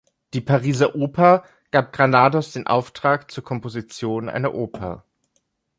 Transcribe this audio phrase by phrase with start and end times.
[0.33, 5.05] Die Pariser Oper gab Granados den Auftrag zur Komposition einer Oper.